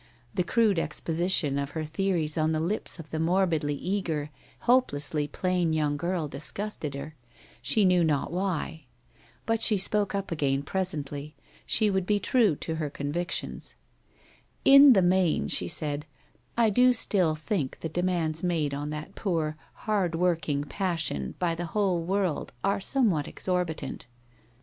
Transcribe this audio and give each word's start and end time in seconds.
The 0.33 0.43
crude 0.43 0.79
exposition 0.79 1.59
of 1.59 1.69
her 1.77 1.83
theories 1.83 2.35
on 2.35 2.53
the 2.53 2.59
lips 2.59 2.97
of 2.97 3.11
the 3.11 3.19
morbidly 3.19 3.75
eager, 3.75 4.31
hopelessly 4.61 5.27
plain 5.27 5.73
young 5.73 5.95
girl 5.95 6.27
disgusted, 6.27 6.95
her; 6.95 7.13
she 7.61 7.85
knew 7.85 8.03
not 8.03 8.31
why. 8.31 8.85
But 9.45 9.61
she 9.61 9.77
spoke 9.77 10.15
up 10.15 10.31
again 10.31 10.63
presently; 10.63 11.35
she 11.67 11.91
would 11.91 12.07
bo 12.07 12.17
true 12.17 12.55
to 12.55 12.75
her 12.77 12.89
convictions.' 12.89 13.75
In 14.75 14.93
the 14.93 15.03
main,' 15.03 15.49
she 15.49 15.67
said,' 15.67 16.07
I 16.57 16.71
do 16.71 16.93
still 16.93 17.35
think 17.35 17.81
the 17.81 17.87
demands 17.87 18.41
made 18.41 18.73
on 18.73 18.89
that 18.89 19.13
poor, 19.13 19.55
hard 19.85 20.15
worked 20.15 20.49
passion 20.67 21.35
by 21.37 21.53
the 21.53 21.65
whole 21.77 22.01
world 22.01 22.51
are 22.63 22.81
somewhat 22.81 23.27
exorbitant. 23.27 24.07